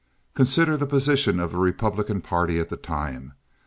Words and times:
Consider 0.33 0.77
the 0.77 0.87
position 0.87 1.39
of 1.39 1.51
the 1.51 1.59
Republican 1.59 2.21
party 2.23 2.59
at 2.59 2.69
that 2.69 2.81
time. 2.81 3.33